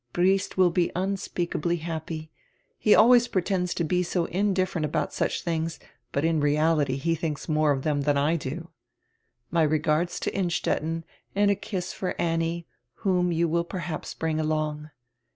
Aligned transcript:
Briest 0.13 0.57
will 0.57 0.71
be 0.71 0.91
unspeakably 0.95 1.75
happy. 1.77 2.31
He 2.79 2.95
always 2.95 3.27
pretends 3.27 3.71
to 3.75 3.83
be 3.83 4.01
so 4.01 4.25
indifferent 4.25 4.83
about 4.83 5.13
such 5.13 5.45
tilings, 5.45 5.77
but 6.11 6.25
in 6.25 6.39
reality 6.39 6.95
he 6.97 7.15
diinks 7.15 7.47
more 7.47 7.71
of 7.71 7.83
them 7.83 8.01
dian 8.01 8.17
I 8.17 8.35
do. 8.35 8.69
My 9.51 9.61
regards 9.61 10.19
to 10.21 10.35
Innstetten, 10.35 11.03
and 11.35 11.51
a 11.51 11.55
kiss 11.55 11.93
for 11.93 12.19
Annie, 12.19 12.65
whom 13.05 13.31
you 13.31 13.47
will 13.47 13.63
perhaps 13.63 14.15
bring 14.15 14.39
along. 14.39 14.89